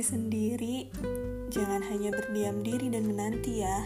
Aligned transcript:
sendiri, 0.00 0.90
jangan 1.52 1.84
hanya 1.92 2.10
berdiam 2.10 2.64
diri 2.64 2.88
dan 2.88 3.06
menanti 3.06 3.62
ya. 3.62 3.84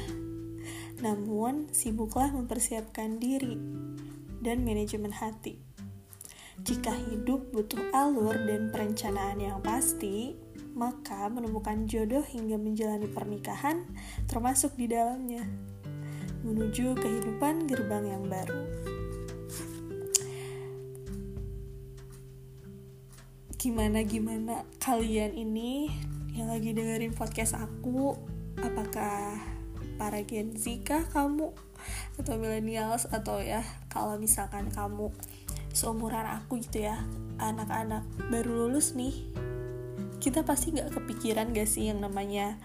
Namun, 1.04 1.68
sibuklah 1.74 2.30
mempersiapkan 2.32 3.20
diri 3.20 3.58
dan 4.40 4.62
manajemen 4.62 5.12
hati. 5.12 5.58
Jika 6.58 6.90
hidup 6.90 7.54
butuh 7.54 7.92
alur 7.94 8.34
dan 8.34 8.70
perencanaan 8.74 9.38
yang 9.38 9.58
pasti, 9.62 10.34
maka 10.78 11.26
menemukan 11.26 11.90
jodoh 11.90 12.22
hingga 12.22 12.54
menjalani 12.54 13.10
pernikahan 13.10 13.86
termasuk 14.30 14.78
di 14.78 14.86
dalamnya. 14.86 15.42
Menuju 16.46 16.94
kehidupan 16.98 17.66
gerbang 17.66 18.14
yang 18.14 18.24
baru. 18.30 18.62
Gimana-gimana 23.58 24.62
kalian 24.78 25.34
ini 25.34 25.90
yang 26.38 26.46
lagi 26.46 26.70
dengerin 26.70 27.10
podcast 27.10 27.58
aku, 27.58 28.14
apakah 28.54 29.34
para 29.98 30.22
Gen 30.22 30.54
Z 30.54 30.86
kah 30.86 31.02
kamu? 31.10 31.50
Atau 32.22 32.38
millennials? 32.38 33.10
Atau 33.10 33.42
ya 33.42 33.66
kalau 33.90 34.14
misalkan 34.14 34.70
kamu 34.70 35.10
seumuran 35.74 36.22
aku 36.38 36.62
gitu 36.62 36.86
ya 36.86 37.02
anak-anak 37.42 38.06
baru 38.30 38.66
lulus 38.66 38.94
nih 38.94 39.26
kita 40.18 40.42
pasti 40.42 40.74
nggak 40.74 40.94
kepikiran 40.94 41.54
gak 41.54 41.70
sih 41.70 41.86
yang 41.86 42.02
namanya 42.02 42.58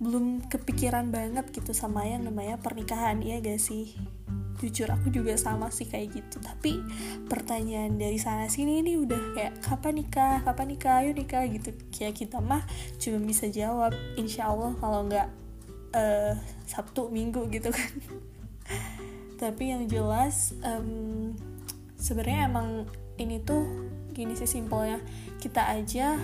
belum 0.00 0.44
kepikiran 0.46 1.08
banget 1.08 1.48
gitu 1.52 1.72
sama 1.72 2.04
yang 2.04 2.24
namanya 2.24 2.60
pernikahan 2.60 3.24
ya 3.24 3.40
gak 3.40 3.56
sih 3.56 3.96
jujur 4.58 4.90
aku 4.90 5.08
juga 5.14 5.38
sama 5.38 5.70
sih 5.70 5.86
kayak 5.86 6.18
gitu. 6.18 6.42
Tapi 6.42 6.82
pertanyaan 7.30 7.94
dari 7.94 8.18
sana 8.18 8.50
sini 8.50 8.82
ini 8.82 8.98
udah 8.98 9.22
kayak 9.34 9.54
kapan 9.62 10.02
nikah? 10.02 10.42
Kapan 10.42 10.66
nikah? 10.74 10.94
Ayo 11.02 11.10
nikah 11.14 11.46
gitu. 11.46 11.70
Kayak 11.94 12.14
kita 12.18 12.42
mah 12.42 12.66
cuma 12.98 13.18
bisa 13.22 13.46
jawab 13.48 13.94
insya 14.18 14.50
Allah 14.50 14.74
kalau 14.82 15.06
nggak 15.06 15.28
uh, 15.94 16.34
Sabtu 16.66 17.08
Minggu 17.08 17.46
gitu 17.54 17.70
kan. 17.70 17.90
Tapi 19.42 19.70
yang 19.70 19.86
jelas 19.86 20.52
um, 20.66 21.32
sebenarnya 21.94 22.50
emang 22.50 22.90
ini 23.22 23.38
tuh 23.38 23.62
gini 24.10 24.34
sih 24.34 24.50
simpelnya. 24.50 24.98
Kita 25.38 25.70
aja 25.70 26.18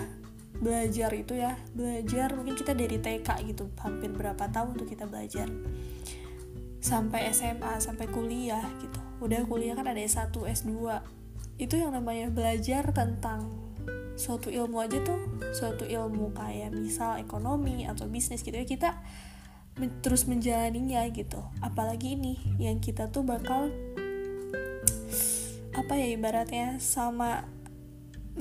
belajar 0.59 1.15
itu 1.15 1.39
ya. 1.39 1.55
Belajar 1.71 2.35
mungkin 2.35 2.59
kita 2.59 2.75
dari 2.75 2.99
TK 2.99 3.47
gitu. 3.47 3.71
Hampir 3.79 4.11
berapa 4.11 4.51
tahun 4.51 4.75
tuh 4.75 4.87
kita 4.91 5.07
belajar 5.07 5.47
sampai 6.85 7.33
SMA 7.33 7.81
sampai 7.81 8.05
kuliah 8.13 8.61
gitu. 8.77 9.01
Udah 9.25 9.41
kuliah 9.49 9.73
kan 9.73 9.89
ada 9.89 9.97
S1 9.97 10.29
S2 10.29 10.69
itu 11.57 11.81
yang 11.81 11.97
namanya 11.97 12.29
belajar 12.29 12.93
tentang 12.93 13.49
suatu 14.13 14.53
ilmu 14.53 14.79
aja 14.85 15.01
tuh 15.01 15.17
suatu 15.49 15.89
ilmu 15.89 16.37
kayak 16.37 16.77
misal 16.77 17.17
ekonomi 17.17 17.89
atau 17.89 18.05
bisnis 18.05 18.45
gitu 18.45 18.53
ya 18.53 18.63
kita 18.69 19.01
terus 20.05 20.29
menjalaninya 20.29 21.01
gitu. 21.09 21.41
Apalagi 21.65 22.13
ini 22.13 22.37
yang 22.61 22.77
kita 22.77 23.09
tuh 23.09 23.25
bakal 23.25 23.73
apa 25.75 25.93
ya 25.97 26.07
ibaratnya 26.13 26.77
sama 26.77 27.49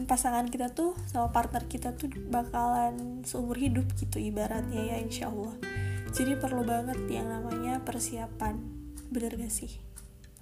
pasangan 0.07 0.47
kita 0.53 0.71
tuh 0.75 0.93
sama 1.09 1.33
partner 1.33 1.65
kita 1.67 1.97
tuh 1.97 2.13
bakalan 2.29 3.25
seumur 3.27 3.59
hidup 3.59 3.87
gitu 3.99 4.19
ibaratnya 4.23 4.95
ya 4.95 4.97
insya 5.03 5.31
Allah 5.31 5.74
jadi 6.15 6.39
perlu 6.39 6.63
banget 6.63 6.97
yang 7.11 7.27
namanya 7.27 7.83
persiapan. 7.83 8.63
Bener 9.11 9.35
gak 9.35 9.51
sih? 9.51 9.83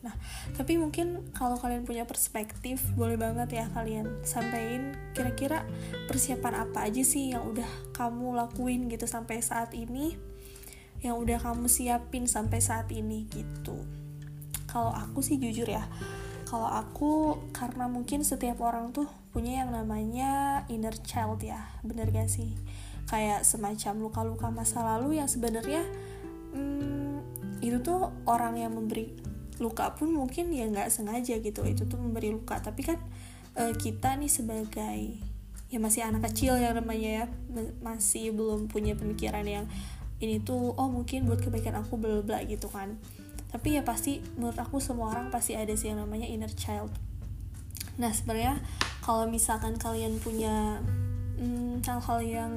Nah, 0.05 0.13
tapi 0.59 0.77
mungkin 0.77 1.33
kalau 1.33 1.57
kalian 1.57 1.89
punya 1.89 2.05
perspektif, 2.05 2.83
boleh 2.93 3.17
banget 3.17 3.57
ya 3.57 3.65
kalian 3.73 4.21
sampaikan 4.27 4.93
kira-kira 5.17 5.65
persiapan 6.11 6.69
apa 6.69 6.91
aja 6.91 7.01
sih 7.01 7.33
yang 7.33 7.47
udah 7.49 7.71
kamu 7.97 8.35
lakuin 8.37 8.91
gitu 8.93 9.07
sampai 9.09 9.41
saat 9.41 9.73
ini, 9.73 10.19
yang 11.01 11.17
udah 11.17 11.39
kamu 11.41 11.71
siapin 11.71 12.27
sampai 12.29 12.59
saat 12.61 12.91
ini 12.91 13.25
gitu. 13.31 13.79
Kalau 14.67 14.91
aku 14.91 15.23
sih 15.23 15.39
jujur 15.39 15.71
ya, 15.71 15.87
kalau 16.51 16.69
aku 16.69 17.39
karena 17.55 17.89
mungkin 17.89 18.27
setiap 18.27 18.61
orang 18.61 18.93
tuh 18.93 19.09
punya 19.33 19.65
yang 19.65 19.73
namanya 19.73 20.63
inner 20.69 20.93
child 21.01 21.41
ya 21.41 21.73
bener 21.81 22.13
gak 22.13 22.29
sih 22.29 22.53
kayak 23.13 23.45
semacam 23.45 24.09
luka-luka 24.09 24.49
masa 24.49 24.81
lalu 24.81 25.21
yang 25.21 25.29
sebenarnya 25.29 25.85
hmm, 26.57 27.21
itu 27.61 27.77
tuh 27.85 28.09
orang 28.25 28.57
yang 28.57 28.73
memberi 28.73 29.13
luka 29.61 29.93
pun 29.93 30.17
mungkin 30.17 30.49
ya 30.49 30.65
nggak 30.65 30.89
sengaja 30.89 31.37
gitu 31.37 31.61
itu 31.69 31.85
tuh 31.85 32.01
memberi 32.01 32.33
luka. 32.33 32.57
Tapi 32.65 32.81
kan 32.81 32.97
e, 33.53 33.77
kita 33.77 34.17
nih 34.17 34.33
sebagai 34.33 34.99
ya 35.69 35.77
masih 35.77 36.09
anak 36.09 36.33
kecil 36.33 36.57
yang 36.57 36.73
namanya 36.73 37.25
ya 37.25 37.25
masih 37.85 38.33
belum 38.33 38.73
punya 38.73 38.97
pemikiran 38.97 39.45
yang 39.45 39.69
ini 40.25 40.41
tuh 40.41 40.73
oh 40.73 40.89
mungkin 40.89 41.29
buat 41.29 41.45
kebaikan 41.45 41.77
aku 41.77 42.01
bla 42.01 42.25
bla 42.25 42.41
gitu 42.49 42.73
kan. 42.73 42.97
Tapi 43.53 43.77
ya 43.77 43.85
pasti 43.85 44.25
menurut 44.41 44.57
aku 44.57 44.81
semua 44.81 45.13
orang 45.13 45.29
pasti 45.29 45.53
ada 45.53 45.77
sih 45.77 45.93
yang 45.93 46.01
namanya 46.01 46.25
inner 46.25 46.49
child. 46.49 46.89
Nah 48.01 48.09
sebenarnya 48.09 48.57
kalau 49.05 49.29
misalkan 49.29 49.77
kalian 49.77 50.17
punya 50.17 50.81
hmm, 51.37 51.85
hal-hal 51.85 52.21
hmm, 52.25 52.33
yang 52.33 52.53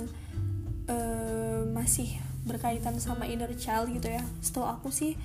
uh, 0.89 1.65
masih 1.69 2.17
berkaitan 2.45 3.01
sama 3.01 3.25
inner 3.25 3.51
child 3.57 3.89
gitu 3.91 4.13
ya. 4.13 4.23
Setahu 4.41 4.65
aku 4.65 4.89
sih 4.93 5.17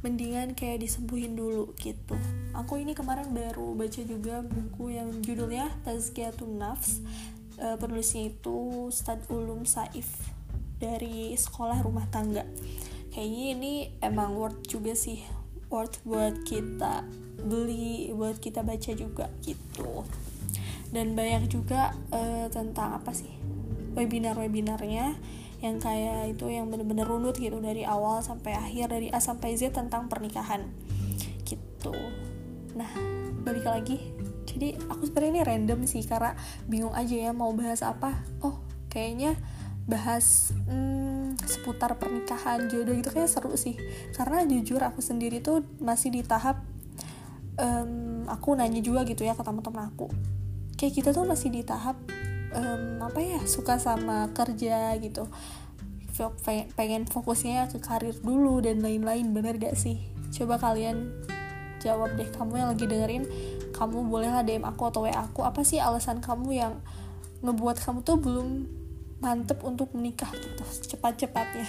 mendingan 0.00 0.56
kayak 0.56 0.80
disembuhin 0.80 1.36
dulu 1.36 1.76
gitu. 1.76 2.16
Aku 2.56 2.80
ini 2.80 2.96
kemarin 2.96 3.36
baru 3.36 3.76
baca 3.76 4.00
juga 4.00 4.40
buku 4.40 4.96
yang 4.96 5.12
judulnya 5.20 5.68
Tazkiyatun 5.84 6.56
Nafs. 6.56 7.04
Uh, 7.60 7.76
penulisnya 7.76 8.32
itu 8.32 8.88
Stad 8.88 9.20
Ulum 9.28 9.68
Saif 9.68 10.08
dari 10.80 11.36
sekolah 11.36 11.84
rumah 11.84 12.08
tangga. 12.08 12.48
Kayaknya 13.12 13.46
ini 13.52 13.72
emang 14.00 14.38
worth 14.38 14.64
juga 14.64 14.96
sih 14.96 15.20
worth 15.68 16.00
buat 16.08 16.40
kita 16.48 17.04
beli 17.40 18.08
buat 18.16 18.40
kita 18.40 18.64
baca 18.64 18.90
juga 18.96 19.28
gitu. 19.44 20.08
Dan 20.90 21.12
banyak 21.14 21.52
juga 21.52 21.92
uh, 22.10 22.48
tentang 22.48 22.96
apa 22.98 23.12
sih 23.12 23.39
webinar-webinarnya 23.94 25.18
yang 25.60 25.76
kayak 25.76 26.32
itu 26.36 26.48
yang 26.48 26.72
bener-bener 26.72 27.04
runut 27.04 27.36
gitu 27.36 27.60
dari 27.60 27.84
awal 27.84 28.24
sampai 28.24 28.56
akhir 28.56 28.96
dari 28.96 29.12
A 29.12 29.20
sampai 29.20 29.56
Z 29.60 29.76
tentang 29.76 30.08
pernikahan. 30.08 30.64
Gitu. 31.44 31.92
Nah 32.76 32.90
balik 33.44 33.68
lagi. 33.68 34.00
Jadi 34.48 34.76
aku 34.88 35.06
sebenarnya 35.06 35.30
ini 35.30 35.42
random 35.46 35.80
sih 35.86 36.02
karena 36.02 36.34
bingung 36.66 36.96
aja 36.96 37.12
ya 37.12 37.30
mau 37.36 37.52
bahas 37.52 37.84
apa. 37.84 38.24
Oh 38.40 38.56
kayaknya 38.88 39.36
bahas 39.84 40.54
hmm, 40.70 41.36
seputar 41.44 41.98
pernikahan 42.00 42.70
jodoh 42.72 42.96
itu 42.96 43.12
kayak 43.12 43.28
seru 43.28 43.52
sih. 43.60 43.76
Karena 44.16 44.40
jujur 44.48 44.80
aku 44.80 45.04
sendiri 45.04 45.44
tuh 45.44 45.60
masih 45.76 46.08
di 46.08 46.24
tahap 46.24 46.64
um, 47.60 48.24
aku 48.32 48.56
nanya 48.56 48.80
juga 48.80 49.04
gitu 49.04 49.28
ya 49.28 49.36
ke 49.36 49.44
teman-teman 49.44 49.92
aku. 49.92 50.08
Kayak 50.80 51.04
kita 51.04 51.08
tuh 51.12 51.28
masih 51.28 51.52
di 51.52 51.60
tahap 51.60 52.00
um, 52.54 53.02
apa 53.04 53.20
ya 53.20 53.40
suka 53.44 53.76
sama 53.80 54.30
kerja 54.32 54.94
gitu. 54.98 55.26
Pengen 56.76 57.08
fokusnya 57.08 57.72
ke 57.72 57.80
karir 57.80 58.12
dulu 58.20 58.60
dan 58.60 58.84
lain-lain 58.84 59.32
bener 59.32 59.56
gak 59.56 59.76
sih? 59.78 60.04
Coba 60.30 60.60
kalian 60.60 61.10
jawab 61.80 62.12
deh 62.14 62.28
kamu 62.28 62.60
yang 62.60 62.68
lagi 62.76 62.84
dengerin 62.84 63.24
kamu 63.72 64.04
bolehlah 64.12 64.44
DM 64.44 64.68
aku 64.68 64.92
atau 64.92 65.08
WA 65.08 65.16
aku 65.16 65.40
apa 65.42 65.64
sih 65.64 65.80
alasan 65.80 66.20
kamu 66.20 66.52
yang 66.52 66.74
ngebuat 67.40 67.80
kamu 67.80 68.04
tuh 68.04 68.20
belum 68.20 68.68
mantep 69.24 69.64
untuk 69.64 69.96
menikah 69.96 70.28
gitu 70.36 70.64
cepat-cepatnya 70.92 71.64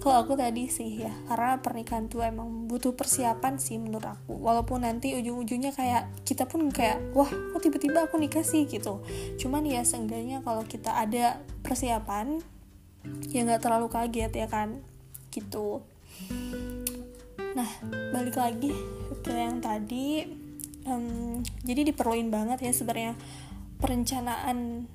kalau 0.00 0.24
aku 0.24 0.32
tadi 0.32 0.64
sih 0.72 1.04
ya 1.04 1.12
karena 1.28 1.60
pernikahan 1.60 2.08
tuh 2.08 2.24
emang 2.24 2.64
butuh 2.64 2.96
persiapan 2.96 3.60
sih 3.60 3.76
menurut 3.76 4.08
aku. 4.16 4.32
Walaupun 4.32 4.88
nanti 4.88 5.12
ujung-ujungnya 5.12 5.76
kayak 5.76 6.08
kita 6.24 6.48
pun 6.48 6.72
kayak 6.72 7.12
wah 7.12 7.28
kok 7.28 7.60
tiba-tiba 7.60 8.08
aku 8.08 8.16
nikah 8.16 8.40
sih? 8.40 8.64
gitu. 8.64 9.04
Cuman 9.36 9.68
ya 9.68 9.84
seenggaknya 9.84 10.40
kalau 10.40 10.64
kita 10.64 10.96
ada 10.96 11.44
persiapan 11.60 12.40
ya 13.28 13.44
nggak 13.44 13.60
terlalu 13.60 13.92
kaget 13.92 14.32
ya 14.32 14.48
kan 14.48 14.80
gitu. 15.28 15.84
Nah 17.52 17.68
balik 18.16 18.40
lagi 18.40 18.72
ke 19.20 19.36
yang 19.36 19.60
tadi 19.60 20.24
um, 20.88 21.44
jadi 21.60 21.92
diperluin 21.92 22.32
banget 22.32 22.64
ya 22.64 22.72
sebenarnya 22.72 23.20
perencanaan 23.76 24.88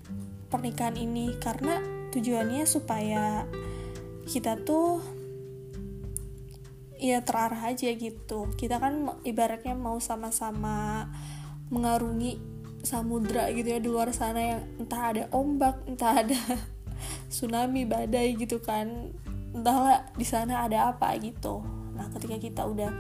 pernikahan 0.50 0.98
ini. 0.98 1.38
Karena 1.38 1.78
tujuannya 2.10 2.66
supaya 2.66 3.46
kita 4.26 4.58
tuh 4.66 5.02
ya 6.98 7.22
terarah 7.22 7.72
aja 7.72 7.90
gitu. 7.94 8.50
Kita 8.58 8.82
kan 8.82 9.22
ibaratnya 9.22 9.78
mau 9.78 10.02
sama-sama 10.02 11.08
mengarungi 11.70 12.42
samudra 12.86 13.50
gitu 13.50 13.66
ya 13.74 13.80
di 13.82 13.90
luar 13.90 14.14
sana 14.14 14.38
yang 14.38 14.62
entah 14.78 15.02
ada 15.10 15.24
ombak 15.34 15.82
entah 15.90 16.22
ada 16.22 16.38
tsunami 17.32 17.86
badai 17.86 18.34
gitu 18.38 18.62
kan. 18.62 19.14
Entahlah 19.56 20.10
di 20.18 20.26
sana 20.28 20.66
ada 20.66 20.92
apa 20.92 21.14
gitu. 21.22 21.64
Nah 21.96 22.10
ketika 22.12 22.38
kita 22.42 22.62
udah 22.68 22.92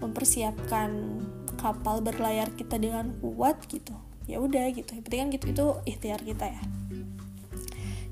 mempersiapkan 0.00 1.20
kapal 1.60 2.00
berlayar 2.00 2.48
kita 2.56 2.80
dengan 2.80 3.12
kuat 3.20 3.68
gitu 3.68 3.92
ya 4.24 4.40
udah 4.40 4.70
gitu. 4.72 4.94
Yang 4.96 5.10
kan 5.10 5.28
gitu 5.34 5.46
itu 5.52 5.66
ikhtiar 5.84 6.20
kita 6.24 6.46
ya. 6.48 6.62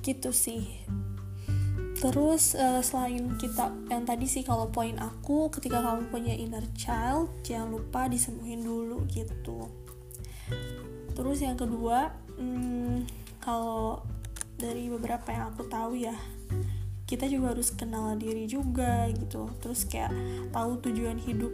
Gitu 0.03 0.31
sih 0.33 0.63
terus 1.99 2.55
uh, 2.55 2.79
selain 2.79 3.35
kita 3.43 3.75
yang 3.91 4.07
tadi 4.07 4.31
sih 4.31 4.47
kalau 4.47 4.71
poin 4.71 4.95
aku 5.03 5.51
ketika 5.51 5.83
kamu 5.83 6.07
punya 6.15 6.35
inner 6.35 6.63
child 6.79 7.27
jangan 7.43 7.75
lupa 7.75 8.07
disembuhin 8.07 8.63
dulu 8.63 9.03
gitu. 9.11 9.67
Terus 11.19 11.43
yang 11.43 11.59
kedua 11.59 12.15
hmm, 12.39 13.03
kalau 13.43 14.07
dari 14.55 14.87
beberapa 14.87 15.27
yang 15.35 15.51
aku 15.51 15.67
tahu 15.67 15.99
ya 15.99 16.15
kita 17.11 17.27
juga 17.27 17.57
harus 17.57 17.75
kenal 17.75 18.15
diri 18.15 18.47
juga 18.47 19.11
gitu. 19.11 19.51
Terus 19.59 19.83
kayak 19.91 20.15
tahu 20.55 20.79
tujuan 20.87 21.19
hidup 21.19 21.51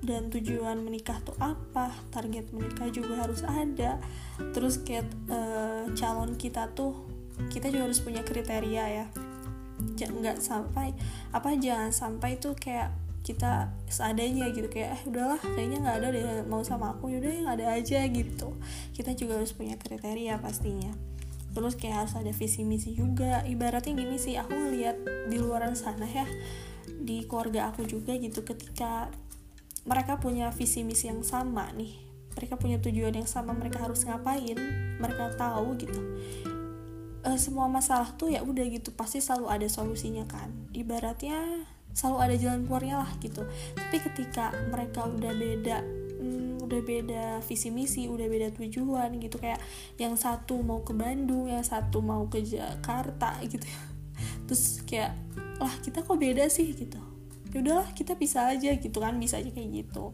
dan 0.00 0.32
tujuan 0.32 0.80
menikah 0.80 1.20
tuh 1.20 1.36
apa 1.36 1.92
target 2.08 2.48
menikah 2.56 2.88
juga 2.88 3.28
harus 3.28 3.44
ada. 3.44 4.00
Terus 4.56 4.80
kayak 4.80 5.04
uh, 5.28 5.92
calon 5.92 6.40
kita 6.40 6.72
tuh 6.72 6.96
kita 7.52 7.68
juga 7.68 7.92
harus 7.92 8.00
punya 8.00 8.24
kriteria 8.24 8.84
ya 8.88 9.06
nggak 9.78 10.42
sampai 10.42 10.94
apa 11.30 11.54
jangan 11.54 11.94
sampai 11.94 12.38
tuh 12.42 12.58
kayak 12.58 12.90
kita 13.22 13.68
seadanya 13.90 14.48
gitu 14.50 14.72
kayak 14.72 14.98
eh 14.98 15.02
udahlah 15.04 15.38
kayaknya 15.42 15.78
nggak 15.84 15.96
ada 16.00 16.08
deh 16.14 16.24
mau 16.48 16.64
sama 16.64 16.96
aku 16.96 17.12
yaudah 17.12 17.32
yang 17.32 17.48
ada 17.50 17.76
aja 17.76 18.02
gitu. 18.08 18.56
Kita 18.96 19.12
juga 19.14 19.42
harus 19.42 19.52
punya 19.52 19.76
kriteria 19.76 20.40
pastinya. 20.40 20.90
Terus 21.52 21.74
kayak 21.76 22.06
harus 22.06 22.14
ada 22.16 22.32
visi 22.32 22.64
misi 22.64 22.96
juga. 22.96 23.44
Ibaratnya 23.44 23.92
gini 23.92 24.16
sih 24.16 24.40
aku 24.40 24.54
ngeliat 24.54 24.96
di 25.28 25.36
luaran 25.36 25.76
sana 25.76 26.08
ya 26.08 26.24
di 26.98 27.28
keluarga 27.28 27.68
aku 27.68 27.84
juga 27.84 28.16
gitu 28.16 28.42
ketika 28.42 29.12
mereka 29.84 30.16
punya 30.16 30.48
visi 30.52 30.84
misi 30.84 31.08
yang 31.08 31.20
sama 31.24 31.68
nih 31.76 31.96
mereka 32.36 32.54
punya 32.54 32.78
tujuan 32.78 33.14
yang 33.16 33.26
sama 33.26 33.50
mereka 33.56 33.82
harus 33.82 34.04
ngapain 34.06 34.56
mereka 35.00 35.32
tahu 35.34 35.74
gitu 35.80 36.00
uh, 37.24 37.38
semua 37.38 37.66
masalah 37.66 38.14
tuh 38.14 38.30
ya 38.30 38.44
udah 38.44 38.64
gitu 38.68 38.94
pasti 38.94 39.18
selalu 39.18 39.46
ada 39.50 39.66
solusinya 39.66 40.26
kan. 40.28 40.50
Ibaratnya 40.74 41.66
selalu 41.94 42.18
ada 42.22 42.34
jalan 42.38 42.60
keluarnya 42.68 42.96
lah 43.02 43.10
gitu. 43.18 43.42
Tapi 43.74 43.96
ketika 43.98 44.54
mereka 44.70 45.08
udah 45.08 45.32
beda 45.34 45.78
hmm, 46.20 46.62
udah 46.62 46.80
beda 46.84 47.24
visi 47.46 47.72
misi 47.74 48.06
udah 48.06 48.26
beda 48.28 48.48
tujuan 48.54 49.18
gitu 49.18 49.36
kayak 49.40 49.58
yang 49.98 50.14
satu 50.14 50.60
mau 50.62 50.84
ke 50.86 50.94
Bandung 50.94 51.50
yang 51.50 51.64
satu 51.64 52.04
mau 52.04 52.26
ke 52.30 52.44
Jakarta 52.44 53.40
gitu. 53.42 53.66
Terus 54.46 54.82
kayak 54.86 55.16
lah 55.58 55.74
kita 55.82 56.06
kok 56.06 56.18
beda 56.18 56.46
sih? 56.46 56.70
gitu. 56.70 57.00
Ya 57.48 57.64
udahlah 57.64 57.88
kita 57.96 58.14
bisa 58.14 58.46
aja 58.52 58.70
gitu 58.76 58.98
kan 59.00 59.16
bisa 59.16 59.40
aja 59.40 59.50
kayak 59.50 59.86
gitu. 59.86 60.12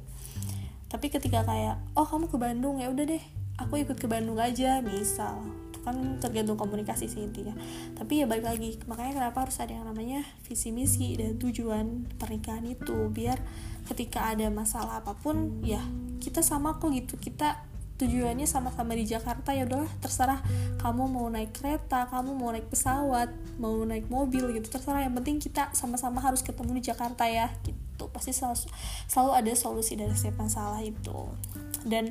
Tapi 0.88 1.10
ketika 1.10 1.42
kayak 1.42 1.82
oh 1.98 2.06
kamu 2.06 2.30
ke 2.30 2.38
Bandung 2.38 2.78
ya 2.78 2.88
udah 2.88 3.02
deh 3.02 3.24
aku 3.58 3.82
ikut 3.82 3.98
ke 3.98 4.06
Bandung 4.10 4.38
aja 4.38 4.82
misal 4.82 5.63
kan 5.84 6.18
tergantung 6.18 6.56
komunikasi 6.56 7.06
sih 7.06 7.20
intinya. 7.20 7.52
Tapi 7.94 8.24
ya 8.24 8.26
balik 8.26 8.48
lagi 8.48 8.80
makanya 8.88 9.20
kenapa 9.20 9.44
harus 9.44 9.60
ada 9.60 9.76
yang 9.76 9.84
namanya 9.84 10.24
visi 10.48 10.72
misi 10.72 11.14
dan 11.14 11.36
tujuan 11.36 12.08
pernikahan 12.16 12.64
itu. 12.64 13.12
Biar 13.12 13.38
ketika 13.92 14.32
ada 14.32 14.48
masalah 14.48 15.04
apa 15.04 15.12
pun 15.12 15.60
ya 15.60 15.84
kita 16.24 16.40
sama 16.40 16.80
kok 16.80 16.90
gitu. 16.96 17.20
Kita 17.20 17.60
tujuannya 17.94 18.48
sama-sama 18.48 18.98
di 18.98 19.06
Jakarta 19.06 19.54
ya 19.54 19.70
udahlah 19.70 19.86
terserah 20.02 20.42
kamu 20.82 21.06
mau 21.06 21.30
naik 21.30 21.54
kereta 21.54 22.10
kamu 22.10 22.34
mau 22.34 22.50
naik 22.50 22.66
pesawat 22.66 23.30
mau 23.62 23.86
naik 23.86 24.10
mobil 24.10 24.50
gitu 24.56 24.66
terserah. 24.72 25.04
Yang 25.04 25.14
penting 25.22 25.36
kita 25.38 25.70
sama-sama 25.76 26.18
harus 26.24 26.42
ketemu 26.42 26.80
di 26.80 26.82
Jakarta 26.90 27.28
ya 27.28 27.52
gitu. 27.62 28.10
Pasti 28.10 28.34
selalu, 28.34 28.66
selalu 29.06 29.30
ada 29.36 29.52
solusi 29.54 29.94
dari 29.94 30.16
setiap 30.16 30.42
masalah 30.42 30.82
itu. 30.82 31.30
Dan 31.86 32.10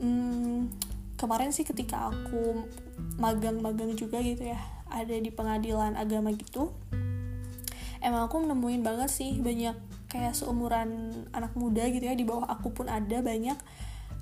hmm, 0.00 0.89
kemarin 1.20 1.52
sih 1.52 1.68
ketika 1.68 2.08
aku 2.08 2.64
magang-magang 3.20 3.92
juga 3.92 4.24
gitu 4.24 4.48
ya 4.48 4.56
ada 4.88 5.12
di 5.12 5.28
pengadilan 5.28 6.00
agama 6.00 6.32
gitu 6.32 6.72
emang 8.00 8.24
aku 8.24 8.40
nemuin 8.40 8.80
banget 8.80 9.12
sih 9.12 9.36
banyak 9.44 9.76
kayak 10.08 10.32
seumuran 10.32 11.12
anak 11.36 11.52
muda 11.54 11.84
gitu 11.92 12.08
ya 12.08 12.16
di 12.16 12.24
bawah 12.24 12.48
aku 12.48 12.72
pun 12.72 12.88
ada 12.88 13.20
banyak 13.20 13.54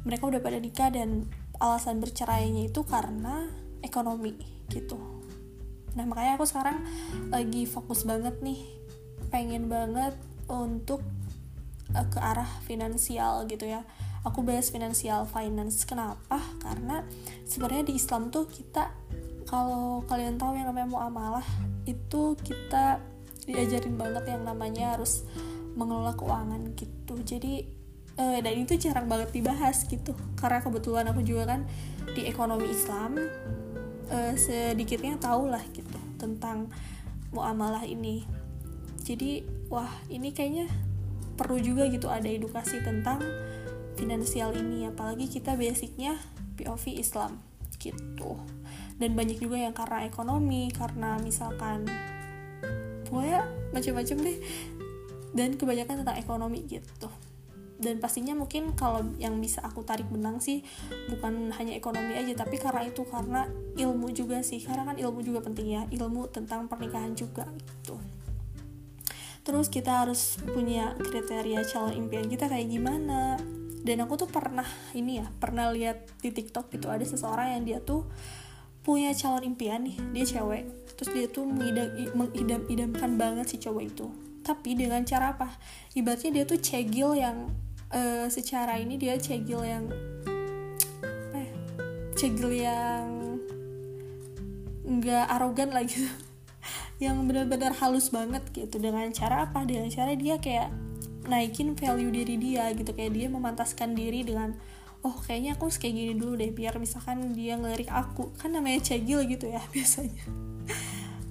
mereka 0.02 0.26
udah 0.26 0.40
pada 0.42 0.58
nikah 0.58 0.90
dan 0.90 1.30
alasan 1.62 2.02
bercerainya 2.02 2.70
itu 2.70 2.86
karena 2.86 3.50
ekonomi 3.82 4.34
gitu. 4.70 4.98
Nah 5.98 6.04
makanya 6.06 6.38
aku 6.38 6.46
sekarang 6.46 6.86
lagi 7.34 7.66
fokus 7.66 8.06
banget 8.06 8.38
nih 8.42 8.62
pengen 9.32 9.66
banget 9.66 10.14
untuk 10.46 11.02
uh, 11.94 12.06
ke 12.06 12.18
arah 12.20 12.48
finansial 12.64 13.44
gitu 13.50 13.66
ya 13.66 13.82
aku 14.26 14.42
bahas 14.42 14.70
finansial 14.72 15.26
finance 15.28 15.86
kenapa? 15.86 16.40
Karena 16.62 17.04
sebenarnya 17.46 17.92
di 17.92 17.94
Islam 17.98 18.30
tuh 18.32 18.48
kita 18.50 18.90
kalau 19.48 20.04
kalian 20.04 20.36
tahu 20.36 20.58
yang 20.58 20.68
namanya 20.68 20.88
muamalah 20.92 21.46
itu 21.88 22.36
kita 22.44 23.00
diajarin 23.48 23.96
banget 23.96 24.28
yang 24.28 24.44
namanya 24.44 24.98
harus 24.98 25.24
mengelola 25.72 26.12
keuangan 26.12 26.76
gitu. 26.76 27.14
Jadi 27.24 27.64
eh, 28.18 28.38
dan 28.44 28.54
itu 28.58 28.76
jarang 28.76 29.08
banget 29.08 29.32
dibahas 29.32 29.88
gitu. 29.88 30.12
Karena 30.36 30.60
kebetulan 30.60 31.08
aku 31.08 31.24
juga 31.24 31.56
kan 31.56 31.64
di 32.12 32.28
ekonomi 32.28 32.68
Islam 32.68 33.16
eh, 34.12 34.34
sedikitnya 34.36 35.16
tahu 35.16 35.48
lah 35.48 35.62
gitu 35.72 35.98
tentang 36.20 36.68
muamalah 37.32 37.88
ini. 37.88 38.28
Jadi 39.00 39.40
wah 39.72 39.88
ini 40.12 40.34
kayaknya 40.36 40.68
perlu 41.38 41.56
juga 41.62 41.86
gitu 41.88 42.10
ada 42.10 42.26
edukasi 42.26 42.82
tentang 42.82 43.22
finansial 43.98 44.54
ini 44.54 44.86
apalagi 44.86 45.26
kita 45.26 45.58
basicnya 45.58 46.14
POV 46.54 47.02
Islam 47.02 47.42
gitu. 47.82 48.38
Dan 48.98 49.14
banyak 49.14 49.38
juga 49.38 49.58
yang 49.58 49.74
karena 49.74 50.06
ekonomi 50.06 50.70
karena 50.74 51.18
misalkan 51.22 51.86
pokoknya 53.06 53.46
macam-macam 53.74 54.16
deh. 54.22 54.38
Dan 55.28 55.54
kebanyakan 55.54 56.02
tentang 56.02 56.18
ekonomi 56.18 56.66
gitu. 56.66 57.10
Dan 57.78 58.02
pastinya 58.02 58.34
mungkin 58.34 58.74
kalau 58.74 59.06
yang 59.22 59.38
bisa 59.38 59.62
aku 59.62 59.86
tarik 59.86 60.10
benang 60.10 60.42
sih 60.42 60.66
bukan 61.06 61.54
hanya 61.54 61.78
ekonomi 61.78 62.18
aja 62.18 62.42
tapi 62.42 62.58
karena 62.58 62.82
itu 62.82 63.06
karena 63.06 63.46
ilmu 63.78 64.10
juga 64.10 64.42
sih. 64.42 64.58
Karena 64.58 64.82
kan 64.82 64.96
ilmu 64.98 65.22
juga 65.22 65.46
penting 65.46 65.66
ya 65.78 65.82
ilmu 65.86 66.26
tentang 66.34 66.66
pernikahan 66.66 67.14
juga 67.14 67.46
gitu. 67.54 67.94
Terus 69.46 69.70
kita 69.70 70.04
harus 70.04 70.42
punya 70.42 70.98
kriteria 70.98 71.62
calon 71.70 71.94
impian 71.94 72.26
kita 72.26 72.50
kayak 72.50 72.68
gimana 72.68 73.38
dan 73.88 74.04
aku 74.04 74.20
tuh 74.20 74.28
pernah 74.28 74.68
ini 74.92 75.24
ya 75.24 75.26
pernah 75.40 75.72
lihat 75.72 76.04
di 76.20 76.28
TikTok 76.28 76.68
gitu 76.68 76.92
ada 76.92 77.00
seseorang 77.08 77.56
yang 77.56 77.62
dia 77.64 77.78
tuh 77.80 78.04
punya 78.84 79.16
calon 79.16 79.48
impian 79.48 79.80
nih 79.84 79.96
dia 80.12 80.24
cewek. 80.36 80.68
Terus 80.96 81.10
dia 81.16 81.26
tuh 81.28 81.48
mengidam 81.48 81.88
mengidam-idamkan 82.12 83.16
banget 83.16 83.48
si 83.48 83.56
cowok 83.56 83.84
itu. 83.84 84.06
Tapi 84.44 84.76
dengan 84.76 85.00
cara 85.08 85.32
apa? 85.32 85.56
Ibaratnya 85.96 86.40
dia 86.40 86.44
tuh 86.44 86.60
cegil 86.60 87.16
yang 87.16 87.48
uh, 87.92 88.28
secara 88.28 88.76
ini 88.76 89.00
dia 89.00 89.16
cegil 89.16 89.64
yang 89.64 89.88
eh 91.32 91.48
cegil 92.12 92.52
yang 92.52 93.40
nggak 94.84 95.26
arogan 95.32 95.72
lagi 95.72 96.04
gitu. 96.04 96.12
Yang 96.98 97.30
benar-benar 97.30 97.78
halus 97.78 98.10
banget 98.10 98.42
gitu. 98.50 98.82
Dengan 98.82 99.06
cara 99.14 99.46
apa? 99.46 99.62
Dengan 99.62 99.86
cara 99.86 100.18
dia 100.18 100.34
kayak 100.34 100.87
naikin 101.28 101.76
value 101.76 102.10
diri 102.10 102.34
dia 102.40 102.72
gitu. 102.72 102.90
Kayak 102.96 103.12
dia 103.14 103.26
memantaskan 103.28 103.92
diri 103.94 104.24
dengan 104.24 104.56
oh 105.06 105.14
kayaknya 105.22 105.54
aku 105.54 105.70
kayak 105.70 105.94
gini 105.94 106.12
dulu 106.18 106.34
deh 106.34 106.50
biar 106.50 106.80
misalkan 106.80 107.36
dia 107.36 107.60
ngelirik 107.60 107.92
aku. 107.92 108.32
Kan 108.40 108.56
namanya 108.56 108.82
cegil 108.82 109.22
gitu 109.28 109.52
ya 109.52 109.62
biasanya. 109.74 110.24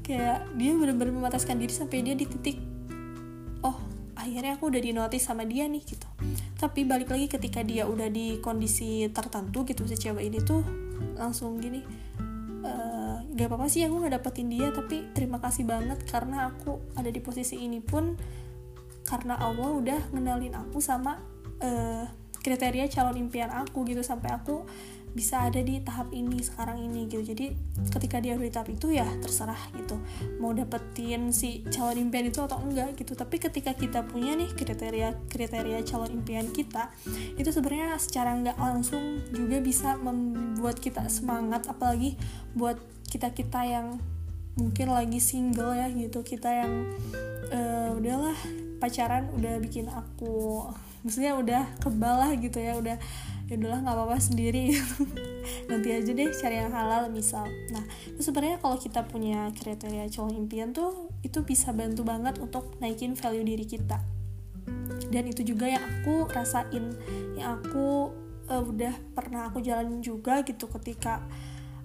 Kayak 0.06 0.48
dia 0.56 0.72
bener-bener 0.72 1.12
memantaskan 1.12 1.60
diri 1.60 1.74
sampai 1.74 2.06
dia 2.06 2.16
di 2.16 2.24
titik 2.24 2.58
oh 3.66 3.75
akhirnya 4.16 4.56
aku 4.56 4.72
udah 4.72 4.80
dinotis 4.80 5.25
sama 5.25 5.44
dia 5.44 5.68
nih 5.68 5.84
gitu. 5.84 6.08
Tapi 6.56 6.86
balik 6.86 7.12
lagi 7.12 7.27
ketika 7.27 7.66
dia 7.66 7.89
udah 7.89 8.08
di 8.08 8.39
kondisi 8.39 9.10
tertentu 9.12 9.68
gitu 9.68 9.84
si 9.84 10.00
cewek 10.00 10.24
ini 10.24 10.39
tuh 10.42 10.88
langsung 11.18 11.58
gini 11.58 11.82
e, 12.62 12.74
gak 13.38 13.48
apa-apa 13.50 13.68
sih 13.70 13.86
aku 13.86 14.06
gak 14.06 14.13
dapetin 14.22 14.48
dia 14.50 14.70
tapi 14.74 15.10
terima 15.13 15.42
kasih 15.42 15.66
banget 15.66 16.01
karena 16.10 16.54
aku 16.54 16.82
ada 16.98 17.10
di 17.10 17.20
posisi 17.22 17.62
ini 17.62 17.82
pun 17.82 18.18
karena 19.08 19.40
Allah 19.40 19.72
udah 19.72 20.00
ngenalin 20.12 20.54
aku 20.60 20.84
sama 20.84 21.24
uh, 21.64 22.06
kriteria 22.44 22.92
calon 22.92 23.16
impian 23.16 23.48
aku 23.52 23.88
gitu 23.88 24.04
sampai 24.04 24.36
aku 24.36 24.68
bisa 25.16 25.50
ada 25.50 25.58
di 25.66 25.82
tahap 25.82 26.14
ini 26.14 26.46
sekarang 26.46 26.78
ini 26.78 27.10
gitu. 27.10 27.26
Jadi 27.26 27.50
ketika 27.90 28.22
dia 28.22 28.38
udah 28.38 28.46
di 28.46 28.54
tahap 28.54 28.70
itu 28.70 28.94
ya 28.94 29.08
terserah 29.18 29.58
gitu 29.74 29.98
mau 30.38 30.54
dapetin 30.54 31.34
si 31.34 31.66
calon 31.74 31.98
impian 31.98 32.30
itu 32.30 32.38
atau 32.44 32.62
enggak 32.62 32.94
gitu. 33.00 33.18
Tapi 33.18 33.42
ketika 33.42 33.74
kita 33.74 34.06
punya 34.06 34.38
nih 34.38 34.52
kriteria 34.54 35.18
kriteria 35.32 35.82
calon 35.88 36.22
impian 36.22 36.52
kita 36.54 36.94
itu 37.34 37.50
sebenarnya 37.50 37.98
secara 37.98 38.38
nggak 38.38 38.60
langsung 38.62 39.26
juga 39.34 39.58
bisa 39.58 39.98
membuat 39.98 40.78
kita 40.78 41.10
semangat 41.10 41.66
apalagi 41.66 42.14
buat 42.54 42.78
kita 43.10 43.34
kita 43.34 43.66
yang 43.66 43.98
mungkin 44.58 44.90
lagi 44.90 45.18
single 45.22 45.74
ya 45.74 45.88
gitu 45.90 46.22
kita 46.22 46.50
yang 46.50 46.74
uh, 47.54 47.94
udahlah 47.94 48.38
pacaran 48.77 49.29
udah 49.34 49.57
bikin 49.62 49.89
aku 49.89 50.65
maksudnya 51.05 51.38
udah 51.38 51.63
kebal 51.79 52.15
lah 52.19 52.31
gitu 52.36 52.60
ya 52.60 52.75
udah 52.75 52.98
ya 53.48 53.55
udahlah 53.55 53.79
nggak 53.79 53.96
apa-apa 53.96 54.19
sendiri. 54.19 54.75
Nanti 55.72 55.88
aja 55.96 56.12
deh 56.12 56.29
cari 56.36 56.55
yang 56.60 56.75
halal 56.75 57.07
misal. 57.07 57.48
Nah 57.72 57.84
itu 58.03 58.19
sebenarnya 58.19 58.60
kalau 58.60 58.75
kita 58.75 59.07
punya 59.07 59.48
kriteria 59.55 60.12
calon 60.12 60.36
impian 60.36 60.75
tuh 60.75 61.07
itu 61.24 61.39
bisa 61.48 61.72
bantu 61.72 62.03
banget 62.03 62.43
untuk 62.43 62.75
naikin 62.84 63.15
value 63.15 63.48
diri 63.48 63.63
kita. 63.63 64.03
Dan 65.07 65.31
itu 65.31 65.48
juga 65.48 65.72
yang 65.72 65.79
aku 65.79 66.27
rasain 66.27 66.91
yang 67.39 67.63
aku 67.63 68.12
uh, 68.51 68.63
udah 68.63 68.91
pernah 69.15 69.48
aku 69.48 69.63
jalanin 69.63 70.03
juga 70.03 70.43
gitu 70.43 70.67
ketika 70.67 71.24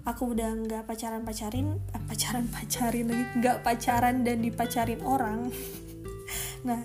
aku 0.03 0.35
udah 0.35 0.51
nggak 0.67 0.83
pacaran 0.83 1.23
pacarin 1.23 1.79
eh, 1.95 2.03
pacaran 2.03 2.43
pacarin 2.51 3.07
lagi 3.07 3.25
nggak 3.39 3.57
pacaran 3.63 4.27
dan 4.27 4.43
dipacarin 4.43 4.99
orang 5.07 5.47
nah 6.63 6.79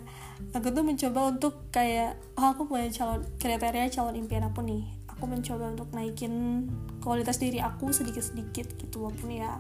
aku 0.54 0.74
tuh 0.74 0.82
mencoba 0.82 1.30
untuk 1.30 1.70
kayak 1.70 2.18
oh 2.34 2.54
aku 2.54 2.66
punya 2.66 2.90
calon 2.90 3.22
kriteria 3.38 3.90
calon 3.90 4.18
impian 4.18 4.46
aku 4.46 4.62
nih. 4.62 4.84
Aku 5.18 5.26
mencoba 5.26 5.74
untuk 5.74 5.90
naikin 5.94 6.66
kualitas 7.02 7.42
diri 7.42 7.58
aku 7.58 7.90
sedikit 7.90 8.22
sedikit 8.22 8.70
gitu 8.78 9.02
walaupun 9.06 9.34
ya 9.34 9.58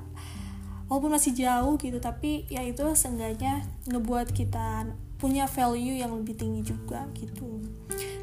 walaupun 0.86 1.14
masih 1.14 1.34
jauh 1.34 1.74
gitu. 1.78 1.98
Tapi 1.98 2.46
ya 2.50 2.62
itu 2.62 2.82
seenggaknya 2.94 3.66
ngebuat 3.90 4.30
kita 4.34 4.86
punya 5.18 5.50
value 5.50 5.98
yang 5.98 6.14
lebih 6.14 6.38
tinggi 6.38 6.62
juga 6.62 7.10
gitu. 7.18 7.62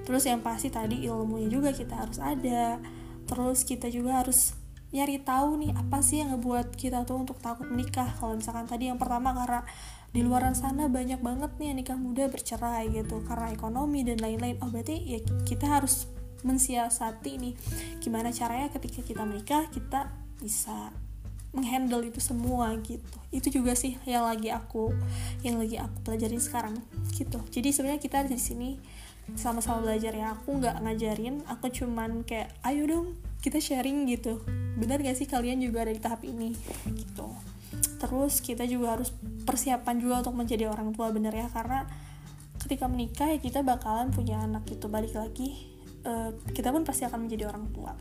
Terus 0.08 0.24
yang 0.24 0.40
pasti 0.40 0.72
tadi 0.72 1.04
ilmunya 1.04 1.52
juga 1.52 1.75
kita 1.75 2.08
harus 2.08 2.24
ada. 2.24 2.80
Terus 3.28 3.68
kita 3.68 3.92
juga 3.92 4.24
harus 4.24 4.56
nyari 4.96 5.20
tahu 5.20 5.60
nih 5.60 5.75
apa 5.75 6.00
sih 6.00 6.24
yang 6.24 6.32
ngebuat 6.38 6.80
kita 6.80 7.04
tuh 7.04 7.20
untuk 7.20 7.42
takut 7.44 7.68
menikah? 7.68 8.16
Kalau 8.16 8.40
misalkan 8.40 8.64
tadi 8.64 8.88
yang 8.88 8.96
pertama 8.96 9.36
karena 9.36 9.68
di 10.15 10.24
luaran 10.24 10.55
sana 10.55 10.88
banyak 10.88 11.19
banget 11.19 11.51
nih 11.60 11.75
nikah 11.75 12.00
muda 12.00 12.31
bercerai 12.31 12.88
gitu 12.88 13.19
karena 13.27 13.51
ekonomi 13.51 14.07
dan 14.07 14.24
lain-lain. 14.24 14.55
Oh 14.63 14.72
berarti 14.72 14.95
ya 15.03 15.19
kita 15.43 15.67
harus 15.67 16.07
mensiasati 16.48 17.36
nih 17.36 17.53
gimana 18.00 18.31
caranya 18.31 18.72
ketika 18.72 19.03
kita 19.03 19.27
menikah 19.27 19.67
kita 19.75 20.07
bisa 20.39 20.95
menghandle 21.51 22.00
itu 22.07 22.24
semua 22.24 22.72
gitu. 22.79 23.19
Itu 23.27 23.51
juga 23.51 23.75
sih 23.75 24.00
yang 24.07 24.24
lagi 24.24 24.55
aku 24.55 24.95
yang 25.43 25.60
lagi 25.60 25.75
aku 25.84 26.07
pelajarin 26.07 26.39
sekarang 26.39 26.79
gitu. 27.12 27.43
Jadi 27.51 27.75
sebenarnya 27.75 28.00
kita 28.00 28.24
di 28.24 28.39
sini 28.39 28.79
sama-sama 29.36 29.84
belajar 29.84 30.15
ya. 30.15 30.31
Aku 30.31 30.63
nggak 30.63 30.79
ngajarin 30.79 31.43
aku 31.43 31.67
cuman 31.75 32.24
kayak 32.24 32.55
ayo 32.63 32.88
dong 32.88 33.19
kita 33.43 33.60
sharing 33.60 34.07
gitu. 34.07 34.39
Benar 34.79 35.03
gak 35.03 35.19
sih 35.19 35.27
kalian 35.27 35.60
juga 35.60 35.84
ada 35.84 35.91
di 35.91 36.00
tahap 36.00 36.24
ini 36.24 36.55
gitu 36.88 37.55
terus 38.06 38.38
kita 38.46 38.70
juga 38.70 38.94
harus 38.94 39.10
persiapan 39.50 39.98
juga 39.98 40.22
untuk 40.22 40.38
menjadi 40.38 40.70
orang 40.70 40.94
tua 40.94 41.10
bener 41.10 41.34
ya. 41.34 41.50
Karena 41.50 41.90
ketika 42.62 42.86
menikah 42.86 43.34
ya 43.34 43.42
kita 43.42 43.66
bakalan 43.66 44.14
punya 44.14 44.38
anak 44.42 44.66
gitu 44.70 44.86
balik 44.90 45.14
lagi 45.18 45.76
uh, 46.06 46.34
kita 46.54 46.70
pun 46.70 46.86
pasti 46.86 47.04
akan 47.04 47.26
menjadi 47.26 47.50
orang 47.50 47.66
tua. 47.74 47.98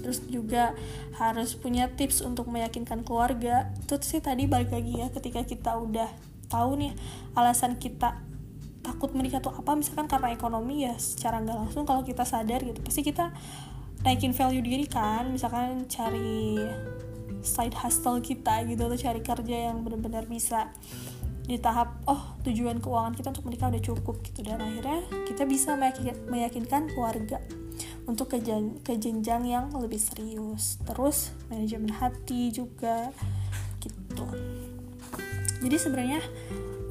Terus 0.00 0.24
juga 0.32 0.72
harus 1.20 1.54
punya 1.54 1.92
tips 1.92 2.24
untuk 2.24 2.48
meyakinkan 2.48 3.04
keluarga. 3.04 3.68
Itu 3.84 4.00
sih 4.00 4.24
tadi 4.24 4.48
balik 4.48 4.72
lagi 4.72 4.96
ya 4.96 5.12
ketika 5.12 5.44
kita 5.44 5.76
udah 5.76 6.08
tahu 6.48 6.80
nih 6.80 6.92
alasan 7.36 7.76
kita 7.76 8.18
takut 8.80 9.12
menikah 9.12 9.44
tuh 9.44 9.52
apa 9.54 9.76
misalkan 9.76 10.08
karena 10.08 10.32
ekonomi 10.32 10.88
ya 10.88 10.96
secara 10.96 11.38
nggak 11.44 11.52
langsung 11.52 11.84
kalau 11.84 12.00
kita 12.00 12.24
sadar 12.24 12.64
gitu 12.64 12.80
pasti 12.80 13.04
kita 13.04 13.30
naikin 14.00 14.32
value 14.32 14.64
diri 14.64 14.88
kan. 14.88 15.28
Misalkan 15.28 15.84
cari 15.86 16.56
side 17.40 17.76
hustle 17.76 18.20
kita 18.20 18.64
gitu 18.68 18.86
atau 18.86 18.98
cari 18.98 19.20
kerja 19.20 19.56
yang 19.72 19.82
benar-benar 19.84 20.28
bisa 20.28 20.70
di 21.50 21.58
tahap 21.58 21.98
oh 22.06 22.38
tujuan 22.46 22.78
keuangan 22.78 23.10
kita 23.10 23.34
untuk 23.34 23.50
menikah 23.50 23.72
udah 23.72 23.82
cukup 23.82 24.22
gitu. 24.22 24.46
Dan 24.46 24.62
akhirnya 24.62 25.02
kita 25.26 25.42
bisa 25.48 25.74
meyakinkan 26.30 26.94
keluarga 26.94 27.42
untuk 28.06 28.30
ke, 28.30 28.38
ke 28.86 28.92
jenjang 28.98 29.46
yang 29.46 29.66
lebih 29.74 29.98
serius. 29.98 30.78
Terus 30.86 31.34
manajemen 31.50 31.90
hati 31.90 32.54
juga 32.54 33.10
gitu. 33.82 34.26
Jadi 35.60 35.76
sebenarnya 35.76 36.20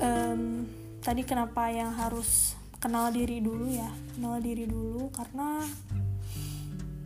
um, 0.04 0.68
tadi 1.02 1.26
kenapa 1.26 1.72
yang 1.74 1.96
harus 1.96 2.54
kenal 2.78 3.10
diri 3.10 3.42
dulu 3.42 3.66
ya? 3.68 3.90
Kenal 4.16 4.44
diri 4.44 4.68
dulu 4.68 5.10
karena 5.16 5.64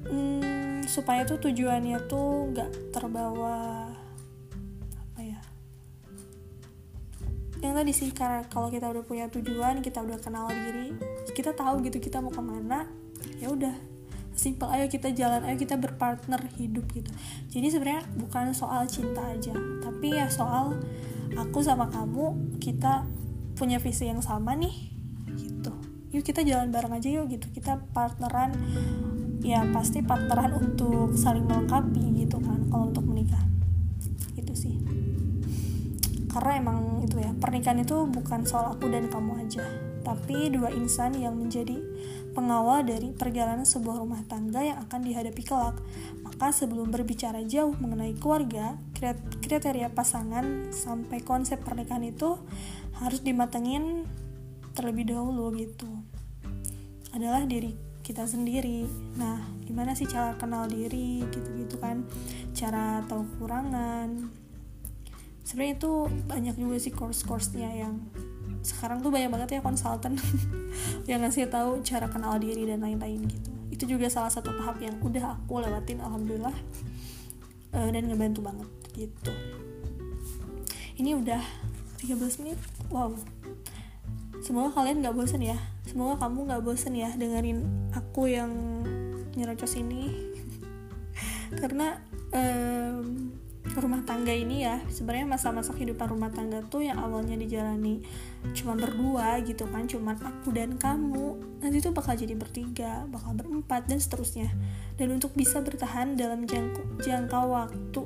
hmm, 0.07 0.85
supaya 0.87 1.23
tuh 1.23 1.39
tujuannya 1.39 1.97
tuh 2.07 2.51
nggak 2.51 2.93
terbawa 2.93 3.87
apa 4.93 5.19
ya? 5.21 5.39
Yang 7.63 7.73
tadi 7.79 7.91
sih 7.95 8.09
karena 8.11 8.43
kalau 8.51 8.67
kita 8.67 8.91
udah 8.91 9.03
punya 9.07 9.25
tujuan 9.31 9.79
kita 9.79 10.03
udah 10.03 10.19
kenal 10.19 10.51
diri 10.51 10.91
kita 11.31 11.55
tahu 11.55 11.81
gitu 11.87 11.97
kita 11.97 12.19
mau 12.19 12.31
ke 12.31 12.43
mana 12.43 12.87
ya 13.39 13.49
udah. 13.51 13.75
Simpel 14.33 14.65
ayo 14.73 14.89
kita 14.89 15.13
jalan 15.13 15.45
ayo 15.45 15.55
kita 15.61 15.77
berpartner 15.77 16.41
hidup 16.57 16.89
gitu. 16.91 17.09
Jadi 17.53 17.67
sebenarnya 17.69 18.03
bukan 18.17 18.51
soal 18.51 18.89
cinta 18.89 19.21
aja 19.23 19.53
tapi 19.81 20.17
ya 20.17 20.27
soal 20.27 20.81
aku 21.37 21.61
sama 21.61 21.89
kamu 21.89 22.57
kita 22.57 23.05
punya 23.53 23.77
visi 23.77 24.09
yang 24.09 24.19
sama 24.25 24.57
nih 24.57 24.73
gitu. 25.37 25.73
Yuk 26.13 26.25
kita 26.25 26.41
jalan 26.41 26.73
bareng 26.73 26.97
aja 26.97 27.09
yuk 27.09 27.29
gitu 27.29 27.47
kita 27.53 27.81
partneran 27.93 28.53
ya 29.43 29.61
pasti 29.75 29.99
partneran 29.99 30.55
untuk 30.55 31.13
saling 31.19 31.43
melengkapi 31.43 32.25
gitu 32.25 32.39
kan 32.39 32.63
kalau 32.71 32.89
untuk 32.89 33.05
menikah. 33.05 33.43
Itu 34.39 34.55
sih. 34.55 34.79
Karena 36.31 36.57
emang 36.57 37.03
itu 37.03 37.19
ya 37.19 37.35
pernikahan 37.37 37.83
itu 37.83 38.07
bukan 38.07 38.47
soal 38.47 38.73
aku 38.73 38.89
dan 38.89 39.11
kamu 39.11 39.45
aja 39.45 39.93
tapi 40.03 40.51
dua 40.51 40.69
insan 40.75 41.15
yang 41.15 41.39
menjadi 41.39 41.79
pengawal 42.35 42.83
dari 42.83 43.15
perjalanan 43.15 43.63
sebuah 43.63 44.03
rumah 44.03 44.19
tangga 44.27 44.59
yang 44.59 44.77
akan 44.83 44.99
dihadapi 44.99 45.41
kelak. 45.47 45.79
Maka 46.21 46.51
sebelum 46.51 46.91
berbicara 46.91 47.39
jauh 47.47 47.73
mengenai 47.79 48.13
keluarga 48.19 48.75
kriteria 49.39 49.95
pasangan 49.95 50.69
sampai 50.75 51.23
konsep 51.23 51.63
pernikahan 51.63 52.03
itu 52.03 52.35
harus 52.99 53.23
dimatengin 53.23 54.03
terlebih 54.75 55.15
dahulu 55.15 55.55
gitu. 55.55 55.87
Adalah 57.15 57.47
diri 57.47 57.92
kita 58.03 58.27
sendiri. 58.27 58.85
Nah 59.15 59.39
gimana 59.63 59.95
sih 59.95 60.05
cara 60.05 60.35
kenal 60.35 60.67
diri 60.67 61.23
gitu-gitu 61.31 61.79
kan? 61.79 62.03
Cara 62.51 63.01
tahu 63.07 63.23
kekurangan. 63.33 64.27
Sebenarnya 65.47 65.73
itu 65.79 65.91
banyak 66.27 66.55
juga 66.59 66.77
sih 66.79 66.91
course-course-nya 66.91 67.71
yang 67.71 68.03
sekarang 68.63 69.03
tuh 69.03 69.11
banyak 69.11 69.31
banget 69.31 69.59
ya 69.59 69.61
konsultan. 69.63 70.15
Yang 71.09 71.19
ngasih 71.19 71.51
tahu 71.51 71.83
cara 71.83 72.07
kenal 72.07 72.39
diri 72.39 72.63
dan 72.63 72.79
lain-lain 72.79 73.27
gitu. 73.27 73.51
Itu 73.67 73.83
juga 73.91 74.07
salah 74.07 74.31
satu 74.31 74.55
tahap 74.55 74.79
yang 74.79 74.95
udah 75.03 75.35
aku 75.35 75.59
lewatin 75.59 75.99
alhamdulillah. 75.99 76.55
Uh, 77.75 77.91
dan 77.91 78.07
ngebantu 78.07 78.39
banget 78.39 78.69
gitu. 78.95 79.35
Ini 80.95 81.19
udah 81.19 81.43
13 81.99 82.39
menit. 82.39 82.59
Wow 82.87 83.19
semoga 84.43 84.75
kalian 84.75 84.99
gak 84.99 85.15
bosen 85.15 85.39
ya. 85.39 85.57
Semoga 85.87 86.27
kamu 86.27 86.51
gak 86.51 86.63
bosen 86.67 86.93
ya 86.99 87.09
dengerin 87.15 87.63
aku 87.95 88.27
yang 88.27 88.51
nyerocos 89.39 89.79
ini. 89.79 90.11
Karena 91.59 91.95
um, 92.35 93.31
rumah 93.79 94.03
tangga 94.05 94.35
ini 94.35 94.67
ya 94.67 94.83
sebenarnya 94.91 95.25
masa-masa 95.25 95.71
kehidupan 95.73 96.05
rumah 96.05 96.29
tangga 96.29 96.61
tuh 96.67 96.85
yang 96.85 96.99
awalnya 96.99 97.33
dijalani 97.39 98.03
cuma 98.53 98.77
berdua 98.77 99.39
gitu 99.41 99.65
kan 99.71 99.87
cuma 99.89 100.13
aku 100.13 100.53
dan 100.53 100.77
kamu 100.77 101.41
nanti 101.63 101.81
tuh 101.81 101.95
bakal 101.95 102.13
jadi 102.13 102.35
bertiga 102.37 103.07
bakal 103.07 103.33
berempat 103.33 103.87
dan 103.87 103.97
seterusnya. 104.03 104.51
Dan 104.99 105.15
untuk 105.15 105.33
bisa 105.33 105.63
bertahan 105.63 106.19
dalam 106.19 106.45
jangka, 106.45 107.01
jangka 107.01 107.39
waktu 107.49 108.01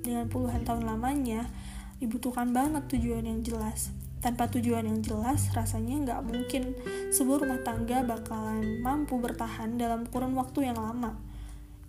dengan 0.00 0.30
puluhan 0.30 0.62
tahun 0.62 0.88
lamanya 0.88 1.50
dibutuhkan 1.98 2.52
banget 2.54 2.84
tujuan 2.96 3.24
yang 3.26 3.40
jelas 3.44 3.92
tanpa 4.24 4.48
tujuan 4.48 4.88
yang 4.88 5.04
jelas, 5.04 5.52
rasanya 5.52 6.00
nggak 6.00 6.20
mungkin 6.24 6.72
sebuah 7.12 7.44
rumah 7.44 7.60
tangga 7.60 8.00
bakalan 8.00 8.80
mampu 8.80 9.20
bertahan 9.20 9.76
dalam 9.76 10.08
kurun 10.08 10.32
waktu 10.32 10.72
yang 10.72 10.80
lama. 10.80 11.12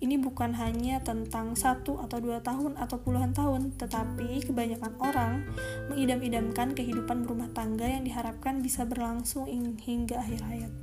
Ini 0.03 0.19
bukan 0.19 0.51
hanya 0.59 0.99
tentang 0.99 1.55
satu 1.55 2.03
atau 2.03 2.19
dua 2.19 2.43
tahun 2.43 2.75
atau 2.75 2.99
puluhan 2.99 3.31
tahun, 3.31 3.79
tetapi 3.79 4.43
kebanyakan 4.43 4.93
orang 4.99 5.47
mengidam-idamkan 5.87 6.75
kehidupan 6.75 7.23
rumah 7.23 7.47
tangga 7.55 7.87
yang 7.87 8.03
diharapkan 8.03 8.59
bisa 8.59 8.83
berlangsung 8.83 9.47
hingga 9.79 10.19
akhir 10.19 10.43
hayat. 10.43 10.73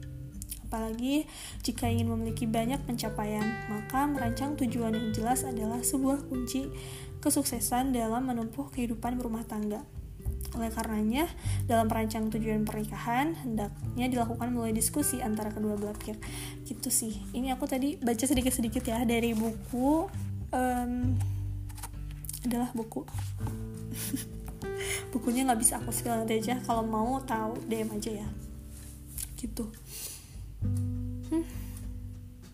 Apalagi 0.64 1.28
jika 1.60 1.92
ingin 1.92 2.08
memiliki 2.08 2.48
banyak 2.48 2.80
pencapaian, 2.88 3.44
maka 3.68 4.08
merancang 4.08 4.56
tujuan 4.56 4.96
yang 4.96 5.12
jelas 5.12 5.44
adalah 5.44 5.84
sebuah 5.84 6.32
kunci 6.32 6.72
kesuksesan 7.20 7.92
dalam 7.92 8.24
menempuh 8.24 8.72
kehidupan 8.72 9.20
berumah 9.20 9.44
tangga. 9.44 9.84
Oleh 10.52 10.68
karenanya, 10.68 11.24
dalam 11.64 11.88
perancang 11.88 12.28
tujuan 12.28 12.68
pernikahan, 12.68 13.32
hendaknya 13.40 14.06
dilakukan 14.12 14.52
melalui 14.52 14.76
diskusi 14.76 15.24
antara 15.24 15.48
kedua 15.48 15.80
belah 15.80 15.96
pihak. 15.96 16.20
Gitu 16.68 16.92
sih. 16.92 17.24
Ini 17.32 17.56
aku 17.56 17.64
tadi 17.64 17.96
baca 17.96 18.24
sedikit-sedikit 18.26 18.84
ya 18.84 19.00
dari 19.08 19.32
buku 19.32 20.04
um, 20.52 20.92
adalah 22.44 22.68
buku. 22.76 23.00
Bukunya 25.12 25.44
nggak 25.44 25.60
bisa 25.60 25.80
aku 25.80 25.92
spill 25.92 26.16
nanti 26.16 26.40
aja. 26.40 26.60
Kalau 26.64 26.84
mau 26.84 27.20
tahu 27.24 27.56
DM 27.68 27.88
aja 27.96 28.24
ya. 28.24 28.28
Gitu. 29.40 29.64
Hmm, 30.62 31.44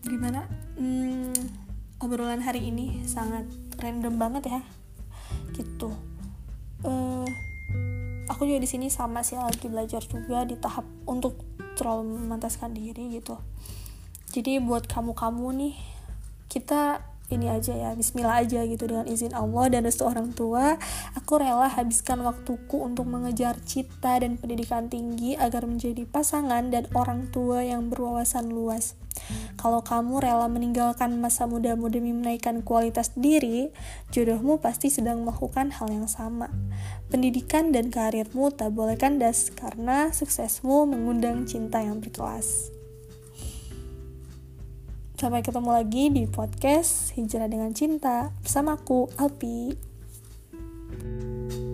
gimana? 0.07 0.47
Hmm, 0.79 1.35
obrolan 1.99 2.39
hari 2.39 2.71
ini 2.71 3.03
sangat 3.03 3.43
random 3.79 4.15
banget 4.15 4.43
ya 4.47 4.61
aku 8.39 8.47
juga 8.47 8.63
di 8.63 8.71
sini 8.71 8.87
sama 8.87 9.19
sih 9.19 9.35
lagi 9.35 9.67
belajar 9.67 9.99
juga 10.07 10.47
di 10.47 10.55
tahap 10.55 10.87
untuk 11.03 11.43
terlalu 11.75 12.23
memantaskan 12.23 12.71
diri 12.71 13.19
gitu. 13.19 13.35
Jadi 14.31 14.63
buat 14.63 14.87
kamu-kamu 14.87 15.47
nih 15.59 15.75
kita 16.47 17.03
ini 17.29 17.45
aja 17.45 17.77
ya 17.77 17.93
Bismillah 17.93 18.41
aja 18.41 18.65
gitu 18.65 18.89
dengan 18.89 19.05
izin 19.05 19.37
Allah 19.37 19.69
dan 19.69 19.85
restu 19.85 20.05
orang 20.05 20.33
tua. 20.33 20.81
Aku 21.13 21.37
rela 21.37 21.69
habiskan 21.69 22.25
waktuku 22.25 22.81
untuk 22.81 23.05
mengejar 23.05 23.61
cita 23.61 24.17
dan 24.17 24.41
pendidikan 24.41 24.89
tinggi 24.89 25.37
agar 25.37 25.69
menjadi 25.69 26.09
pasangan 26.09 26.73
dan 26.73 26.89
orang 26.97 27.29
tua 27.29 27.61
yang 27.61 27.93
berwawasan 27.93 28.49
luas. 28.49 28.97
Kalau 29.61 29.85
kamu 29.85 30.25
rela 30.25 30.47
meninggalkan 30.49 31.21
masa 31.21 31.45
mudamu 31.45 31.91
demi 31.91 32.15
menaikkan 32.15 32.65
kualitas 32.65 33.13
diri 33.13 33.69
jodohmu 34.09 34.57
pasti 34.57 34.89
sedang 34.89 35.21
melakukan 35.21 35.69
hal 35.75 35.91
yang 35.93 36.09
sama. 36.09 36.49
Pendidikan 37.13 37.69
dan 37.69 37.93
karirmu 37.93 38.49
tak 38.49 38.73
boleh 38.73 38.97
kandas 38.97 39.53
karena 39.53 40.09
suksesmu 40.09 40.89
mengundang 40.89 41.45
cinta 41.45 41.83
yang 41.83 42.01
berkelas 42.01 42.78
Sampai 45.19 45.43
ketemu 45.43 45.75
lagi 45.75 46.07
di 46.15 46.23
podcast 46.31 47.11
Hijrah 47.11 47.51
dengan 47.51 47.75
Cinta 47.75 48.31
bersamaku 48.39 49.11
Alpi. 49.19 49.75
thank 50.89 51.59
you 51.59 51.68